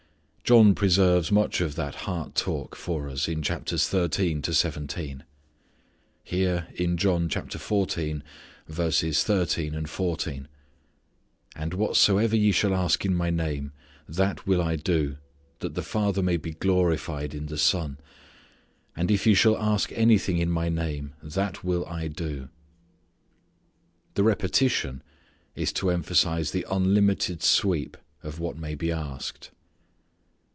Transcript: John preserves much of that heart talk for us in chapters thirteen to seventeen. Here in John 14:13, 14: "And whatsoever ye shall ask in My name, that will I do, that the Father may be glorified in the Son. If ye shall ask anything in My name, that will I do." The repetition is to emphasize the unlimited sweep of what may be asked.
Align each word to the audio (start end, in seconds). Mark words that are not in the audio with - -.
John 0.43 0.73
preserves 0.75 1.31
much 1.31 1.61
of 1.61 1.75
that 1.75 1.95
heart 1.95 2.35
talk 2.35 2.75
for 2.75 3.09
us 3.09 3.29
in 3.29 3.41
chapters 3.41 3.87
thirteen 3.87 4.41
to 4.41 4.53
seventeen. 4.53 5.23
Here 6.25 6.67
in 6.75 6.97
John 6.97 7.29
14:13, 7.29 8.21
14: 9.87 10.47
"And 11.55 11.73
whatsoever 11.75 12.35
ye 12.35 12.51
shall 12.51 12.73
ask 12.75 13.05
in 13.05 13.15
My 13.15 13.29
name, 13.29 13.71
that 14.09 14.45
will 14.45 14.61
I 14.61 14.75
do, 14.75 15.15
that 15.59 15.73
the 15.75 15.81
Father 15.81 16.21
may 16.21 16.35
be 16.35 16.51
glorified 16.51 17.33
in 17.33 17.45
the 17.45 17.57
Son. 17.57 17.97
If 18.97 19.25
ye 19.25 19.33
shall 19.33 19.57
ask 19.57 19.93
anything 19.93 20.37
in 20.37 20.49
My 20.49 20.67
name, 20.67 21.13
that 21.23 21.63
will 21.63 21.85
I 21.85 22.09
do." 22.09 22.49
The 24.15 24.23
repetition 24.23 25.01
is 25.55 25.71
to 25.71 25.89
emphasize 25.91 26.51
the 26.51 26.65
unlimited 26.69 27.41
sweep 27.41 27.95
of 28.21 28.41
what 28.41 28.57
may 28.57 28.75
be 28.75 28.91
asked. 28.91 29.51